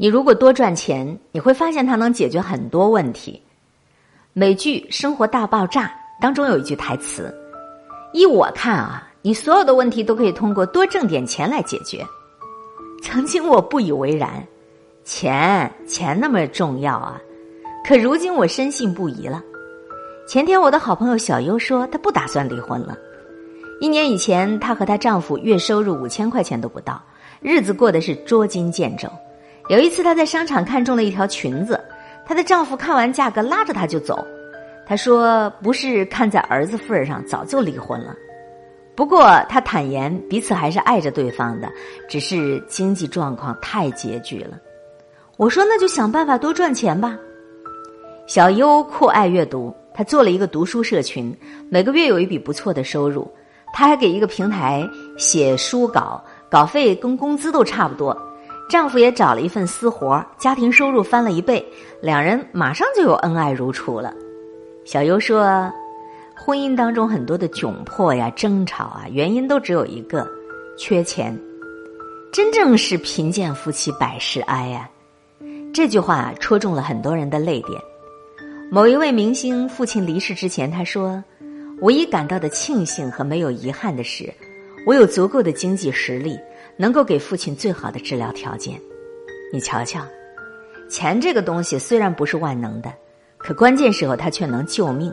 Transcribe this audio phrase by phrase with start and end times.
[0.00, 3.42] 你如果多赚钱，你会发现它能解决很多问题。
[4.32, 5.86] 美剧《生活大爆炸》
[6.22, 7.34] 当中有一句台词
[8.14, 12.06] ：“依我看啊，你所有的问题都可以通过多挣点钱来解决。”
[13.02, 14.40] 曾经我不以为然，
[15.04, 17.20] 钱钱那么重要啊！
[17.84, 19.42] 可如今我深信不疑了。
[20.28, 22.96] 前天我的好朋友小优说，她不打算离婚了。
[23.80, 27.02] 一年以前，她和她丈夫月收入五千块钱都不到，
[27.40, 29.08] 日子过得是捉襟见肘。
[29.68, 31.78] 有一次，她在商场看中了一条裙子，
[32.24, 34.26] 她的丈夫看完价格拉着她就走。
[34.86, 38.14] 她说：“不是看在儿子份儿上，早就离婚了。”
[38.96, 41.70] 不过，她坦言彼此还是爱着对方的，
[42.08, 44.56] 只是经济状况太拮据了。
[45.36, 47.18] 我说：“那就想办法多赚钱吧。”
[48.26, 51.36] 小优酷爱阅读，她做了一个读书社群，
[51.70, 53.30] 每个月有一笔不错的收入。
[53.74, 54.82] 她还给一个平台
[55.18, 58.16] 写书稿，稿费跟工资都差不多。
[58.68, 61.64] 丈夫也找了一份私活，家庭收入翻了一倍，
[62.02, 64.12] 两人马上就有恩爱如初了。
[64.84, 65.72] 小优说
[66.36, 70.28] ：“婚姻当中很多的窘迫呀、争吵啊，原因都只有一个，
[70.76, 71.34] 缺钱。
[72.30, 74.88] 真正是贫贱夫妻百事哀呀。”
[75.72, 77.80] 这句话戳中了很多人的泪点。
[78.70, 81.24] 某一位明星父亲离世之前，他说
[81.80, 84.30] ：“唯一感到的庆幸和没有遗憾的是，
[84.86, 86.38] 我有足够的经济实力。”
[86.78, 88.80] 能够给父亲最好的治疗条件，
[89.52, 90.00] 你瞧瞧，
[90.88, 92.92] 钱这个东西虽然不是万能的，
[93.36, 95.12] 可关键时候它却能救命。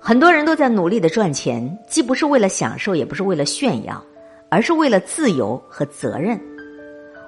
[0.00, 4.04] 很多人都在努力的赚钱，既不是为了享受，也不是为了炫耀，
[4.50, 6.38] 而是为了自由和责任。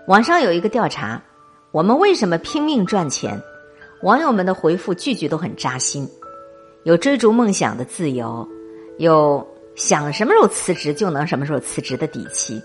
[0.08, 1.22] 网上有一个调查：
[1.70, 3.40] 我们为什么拼命赚钱？
[4.02, 6.06] 网友们的回复句句都很扎心，
[6.82, 8.46] 有追逐梦想的自由，
[8.98, 12.60] 有想什么时候辞职就能什么时候辞职的底气。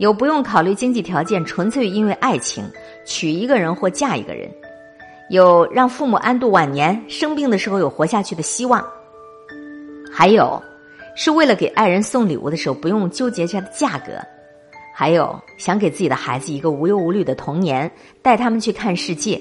[0.00, 2.64] 有不用考虑经济条件，纯粹因为爱情
[3.04, 4.48] 娶一个人或嫁一个人；
[5.28, 8.82] 有让父母安度晚年，生病的时候有活下去的希望；
[10.10, 10.58] 还有
[11.14, 14.14] 是为了给爱人送礼物的时候不用纠结它的价格；
[14.94, 19.38] 还有想给自己的孩子一个无忧无虑的童年，带他们去看世界。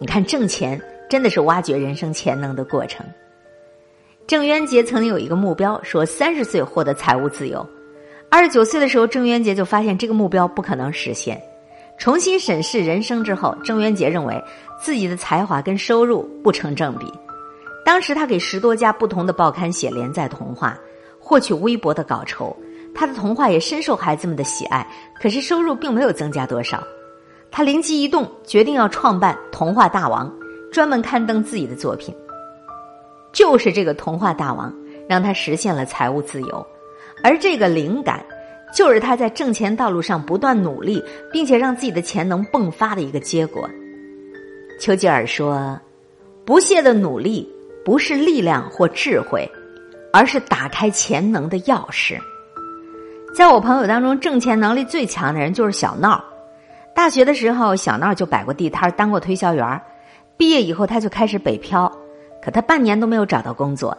[0.00, 3.06] 你看，挣钱真的是挖掘人生潜能的过程。
[4.26, 7.64] 郑渊洁曾经有一个目标，说三十岁获得财务自由。
[8.30, 11.40] 二十九岁的时候，郑渊洁就发现这个目标不可能实现。
[11.98, 14.42] 重新审视人生之后，郑渊洁认为
[14.80, 17.12] 自己的才华跟收入不成正比。
[17.84, 20.78] 当时他给十多家不同的报刊写连载童话，
[21.18, 22.56] 获取微薄的稿酬。
[22.94, 24.86] 他的童话也深受孩子们的喜爱，
[25.20, 26.82] 可是收入并没有增加多少。
[27.50, 30.30] 他灵机一动，决定要创办《童话大王》，
[30.72, 32.14] 专门刊登自己的作品。
[33.32, 34.72] 就是这个《童话大王》，
[35.08, 36.66] 让他实现了财务自由。
[37.22, 38.24] 而这个灵感，
[38.74, 43.68] 就是他在挣钱道路上不断努力，并且让自己的潜能迸发的一个结果。
[44.80, 45.78] 丘吉尔说
[46.46, 47.46] ：“不懈的努力
[47.84, 49.46] 不是力量或智慧，
[50.12, 52.18] 而是打开潜能的钥匙。”
[53.36, 56.24] 在我朋友当中，挣钱能力最强的人就是小闹。
[56.94, 59.80] 大学的时候，小闹就摆过地摊，当过推销员
[60.36, 61.90] 毕业以后，他就开始北漂，
[62.42, 63.96] 可他半年都没有找到工作，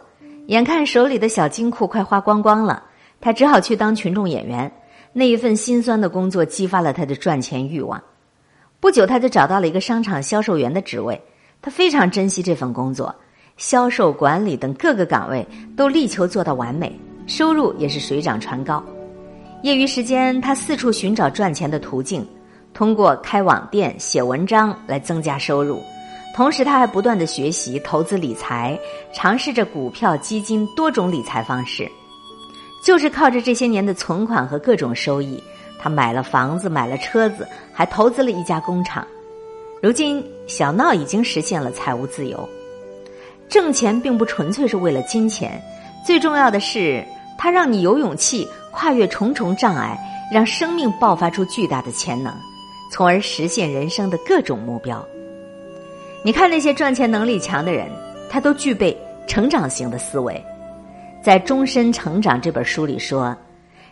[0.48, 2.82] 眼看手里的小金库快花光光了。
[3.22, 4.70] 他只好去当群众演员，
[5.12, 8.02] 那一份心酸的工作激发了他的赚钱欲望。
[8.80, 11.18] 不久，他就找到了一个商场销售员的职位，
[11.62, 13.14] 他非常珍惜这份工作，
[13.56, 15.46] 销售、管理等各个岗位
[15.76, 16.92] 都力求做到完美，
[17.28, 18.82] 收入也是水涨船高。
[19.62, 22.26] 业余时间，他四处寻找赚钱的途径，
[22.74, 25.80] 通过开网店、写文章来增加收入。
[26.34, 28.76] 同时，他还不断的学习投资理财，
[29.14, 31.88] 尝试着股票、基金多种理财方式。
[32.82, 35.42] 就是靠着这些年的存款和各种收益，
[35.78, 39.06] 他买了房子，买了车子，还投资了一家工厂。
[39.80, 42.48] 如今，小闹已经实现了财务自由。
[43.48, 45.62] 挣钱并不纯粹是为了金钱，
[46.04, 47.04] 最重要的是，
[47.38, 49.98] 它让你有勇气跨越重重障碍，
[50.32, 52.34] 让生命爆发出巨大的潜能，
[52.90, 55.04] 从而实现人生的各种目标。
[56.24, 57.88] 你看那些赚钱能力强的人，
[58.30, 58.96] 他都具备
[59.26, 60.42] 成长型的思维。
[61.22, 63.34] 在《终身成长》这本书里说，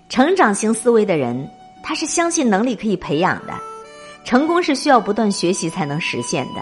[0.09, 1.49] 成长型思维的人，
[1.81, 3.55] 他是相信能力可以培养的，
[4.25, 6.61] 成功是需要不断学习才能实现的。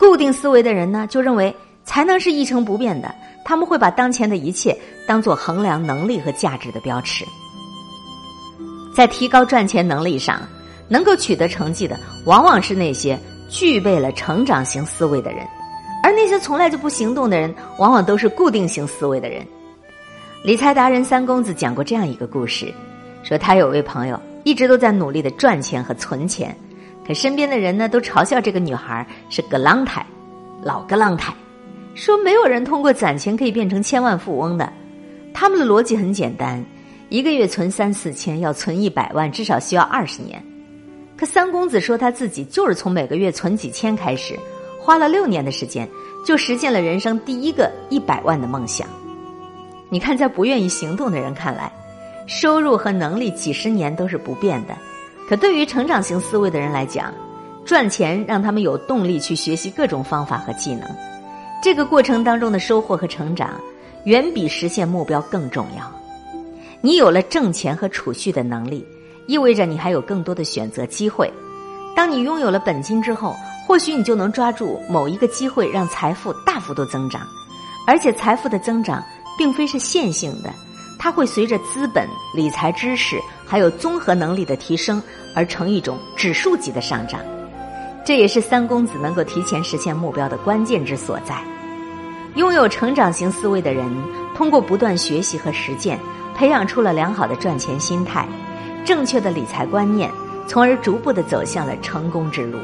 [0.00, 1.54] 固定思维的人呢，就认为
[1.84, 4.74] 才能是一成不变的，他们会把当前的一切
[5.06, 7.26] 当做衡量能力和价值的标尺。
[8.94, 10.40] 在提高赚钱能力上，
[10.88, 11.94] 能够取得成绩的，
[12.24, 13.18] 往往是那些
[13.50, 15.46] 具备了成长型思维的人，
[16.02, 19.46] 而那些从来就不行动的人，往往都是固定型思维的人。
[20.44, 22.72] 理财达人三公子讲过这样一个故事，
[23.24, 26.56] 说他有位朋友一直都在努力的赚钱和存钱，
[27.04, 30.06] 可身边的人呢，都嘲笑这个女孩是个浪太，
[30.62, 31.34] 老个浪太，
[31.94, 34.72] 说没有人通过攒钱可以变成千万富翁的。
[35.34, 36.64] 他们的逻辑很简单：
[37.08, 40.40] 一个月存三四千，要存一百万，至少需要二十年。
[41.16, 44.38] 可三公子说他自己就是从每个月存几千开始，
[44.80, 45.86] 花了六年的时间，
[46.24, 48.86] 就实现了人生第一个一百万的梦想。
[49.90, 51.72] 你看，在不愿意行动的人看来，
[52.26, 54.74] 收入和能力几十年都是不变的；
[55.28, 57.12] 可对于成长型思维的人来讲，
[57.64, 60.88] 赚钱让他们有动力去学习各种方法和技能。
[61.62, 63.50] 这个过程当中的收获和成长，
[64.04, 65.90] 远比实现目标更重要。
[66.80, 68.86] 你有了挣钱和储蓄的能力，
[69.26, 71.32] 意味着你还有更多的选择机会。
[71.96, 73.34] 当你拥有了本金之后，
[73.66, 77.22] 或许你就能抓住某一个机会，让财富大幅度增长，
[77.86, 79.02] 而且财富的增长。
[79.38, 80.52] 并非是线性的，
[80.98, 85.00] 它会随着资本、理财知识还有综合能力的提升
[85.34, 87.20] 而成一种指数级的上涨。
[88.04, 91.36] 这也是三公子能够提前实现目标的关键之所在。
[92.34, 93.86] 拥有成长型思维的人，
[94.34, 95.98] 通过不断学习和实践，
[96.34, 98.26] 培养出了良好的赚钱心态、
[98.84, 100.10] 正确的理财观念，
[100.46, 102.58] 从而逐步的走向了成功之路。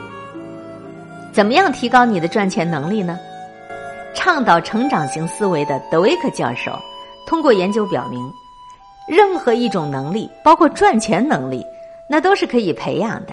[1.32, 3.18] 怎么样提高你的赚钱能力呢？
[4.14, 6.72] 倡导成长型思维的德维克教授，
[7.26, 8.32] 通过研究表明，
[9.08, 11.64] 任何一种能力，包括赚钱能力，
[12.08, 13.32] 那都是可以培养的。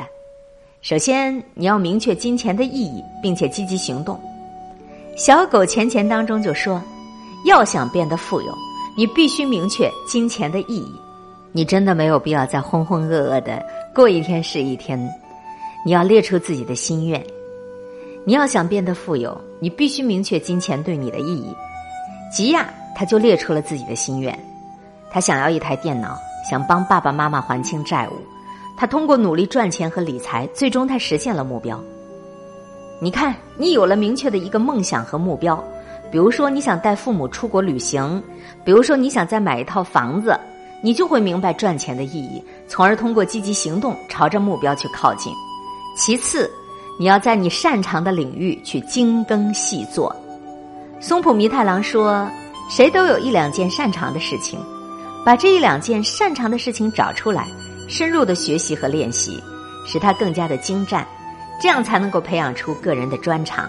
[0.82, 4.20] 首先，你要明确金钱的意义，并且积极行动。
[5.16, 6.82] 小狗钱钱当中就说，
[7.46, 8.54] 要想变得富有，
[8.98, 10.96] 你必须明确金钱的意义。
[11.52, 13.64] 你真的没有必要再浑浑噩噩的
[13.94, 14.98] 过一天是一天，
[15.86, 17.24] 你要列出自己的心愿。
[18.24, 21.56] 你要想变得富有，你必须明确金钱对你的意义。
[22.32, 24.38] 吉亚他就列出了自己的心愿，
[25.10, 26.16] 他想要一台电脑，
[26.48, 28.14] 想帮爸爸妈妈还清债务。
[28.78, 31.82] 他通过努力赚钱和理财，最终他实现了目标。
[33.02, 35.62] 你看，你有了明确的一个梦想和目标，
[36.12, 38.22] 比如说你想带父母出国旅行，
[38.64, 40.40] 比如说你想再买一套房子，
[40.84, 45.34] 你就会明白赚钱的意义，从而通过积极行动朝着目标去靠近。
[45.98, 46.50] 其次。
[47.02, 50.16] 你要在你擅长的领域去精耕细作。
[51.00, 52.30] 松浦弥太郎说
[52.70, 54.60] ：“谁都有一两件擅长的事情，
[55.26, 57.48] 把这一两件擅长的事情找出来，
[57.90, 59.42] 深入的学习和练习，
[59.84, 61.04] 使它更加的精湛，
[61.60, 63.68] 这样才能够培养出个人的专长。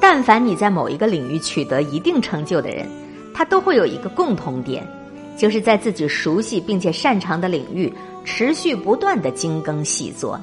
[0.00, 2.88] 但凡你在某一个领域取得一定成就的人，
[3.34, 4.88] 他都会有一个共同点，
[5.36, 7.92] 就是在自己熟悉并且擅长的领域
[8.24, 10.40] 持续不断的精耕细作。”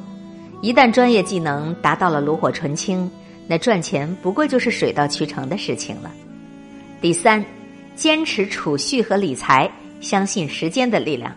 [0.65, 3.07] 一旦专业技能达到了炉火纯青，
[3.47, 6.12] 那赚钱不过就是水到渠成的事情了。
[7.00, 7.45] 第三，
[7.95, 9.69] 坚持储蓄和理财，
[10.01, 11.31] 相信时间的力量。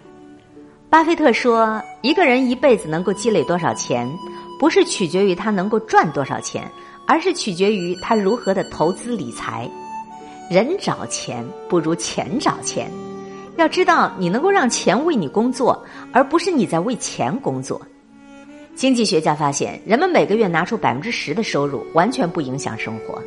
[0.88, 4.10] 巴菲特说：“一个人一辈子能够积累多少钱，
[4.58, 6.66] 不是取决于他能够赚多少钱，
[7.06, 9.68] 而是取决于他如何的投资理财。
[10.48, 12.90] 人找钱不如钱找钱，
[13.58, 15.84] 要知道你能够让钱为你工作，
[16.14, 17.78] 而不是你在为钱工作。”
[18.78, 23.20] 经济学家发现，人们每个月拿出百分之十的收入，完全不影响生活。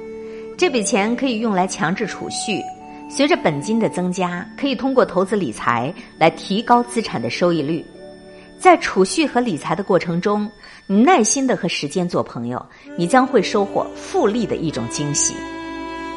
[0.58, 2.62] 这笔钱可以用来强制储蓄，
[3.10, 7.86] 随着本金的增加，可以通过投资理财来提高资产的收益率。
[8.58, 10.50] 在储蓄和理财的过程中，
[10.88, 12.66] 你耐心的和时间做朋友，
[12.96, 15.36] 你将会收获复利的一种惊喜。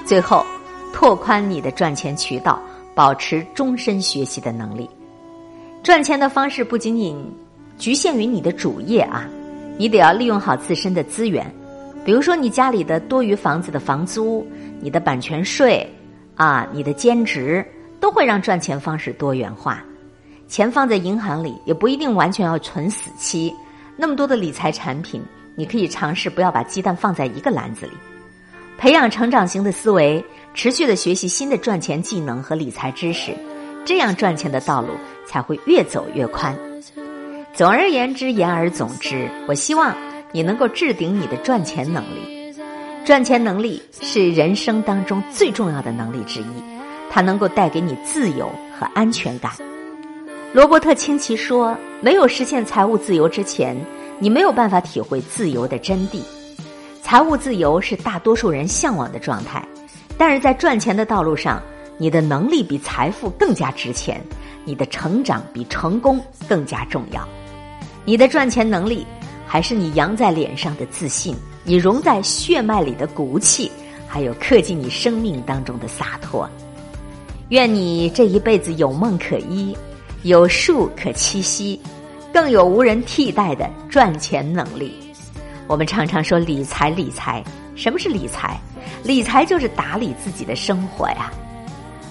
[0.07, 0.47] 最后，
[0.93, 2.63] 拓宽你的赚钱渠道，
[2.95, 4.89] 保持终身学习的能力。
[5.83, 7.44] 赚钱的方式不仅仅。
[7.79, 9.29] 局限于你的主业啊，
[9.77, 11.45] 你得要利用好自身的资源，
[12.05, 14.47] 比如说你家里的多余房子的房租、
[14.81, 15.89] 你的版权税
[16.37, 17.65] 啊、你的兼职，
[18.01, 19.83] 都会让赚钱方式多元化。
[20.47, 23.53] 钱放在银行里也不一定完全要存死期，
[23.97, 25.23] 那么多的理财产品，
[25.57, 27.93] 你可以尝试不要把鸡蛋放在一个篮子里，
[28.79, 33.33] 培养成长型的思维，持续的学习新的赚钱技能和理财知识，
[33.85, 34.89] 这样赚钱的道路
[35.27, 36.55] 才会越走越宽。
[37.55, 39.95] 总而言之，言而总之，我希望
[40.33, 42.53] 你能够置顶你的赚钱能力。
[43.05, 46.47] 赚钱能力是人生当中最重要的能力之一，
[47.09, 49.53] 它能够带给你自由和安全感。
[50.53, 53.77] 罗伯特清崎说：“没有实现财务自由之前，
[54.19, 56.21] 你没有办法体会自由的真谛。
[57.03, 59.65] 财务自由是大多数人向往的状态，
[60.19, 61.63] 但是在赚钱的道路上，
[61.99, 64.21] 你的能力比财富更加值钱，
[64.65, 67.25] 你的成长比成功更加重要。”
[68.07, 69.07] 你的赚钱能力，
[69.47, 73.71] 还是你扬在脸上的自信，你融在血脉里的骨气，
[74.07, 76.49] 还有刻进你生命当中的洒脱。
[77.49, 79.75] 愿你这一辈子有梦可依，
[80.23, 81.81] 有树可栖息，
[82.33, 84.95] 更有无人替代的赚钱能力。
[85.67, 87.43] 我们常常说理财，理财，
[87.75, 88.61] 什么是理财？
[89.03, 91.31] 理财就是打理自己的生活呀。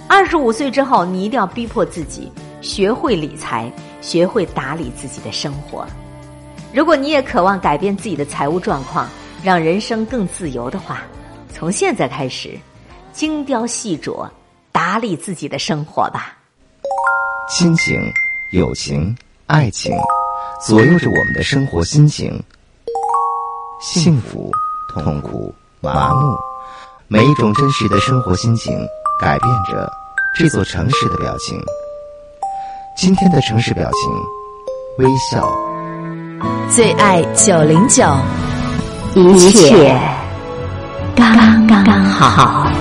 [0.08, 2.32] 二十五岁之后，你一定要逼迫自己
[2.64, 3.70] 学会理财，
[4.02, 5.86] 学会打理自己的生活。
[6.74, 9.08] 如果你也渴望改变自己的财务状况，
[9.44, 11.02] 让人生更自由的话，
[11.54, 12.58] 从现在开始，
[13.12, 14.28] 精雕细琢
[14.72, 16.38] 打理自己的生活吧。
[17.50, 18.02] 亲情、
[18.52, 19.14] 友情、
[19.46, 19.94] 爱情，
[20.66, 22.42] 左右着我们的生活心情。
[23.82, 24.50] 幸福、
[24.94, 26.38] 痛苦、麻木，
[27.10, 28.74] 每一种真实的生活心情，
[29.20, 29.92] 改变着
[30.40, 31.62] 这座城市的表情。
[32.96, 34.12] 今天的城市表情，
[35.00, 35.52] 微笑。
[36.70, 38.06] 最爱九零九，
[39.16, 40.00] 一切
[41.16, 41.36] 刚
[41.68, 42.72] 刚好。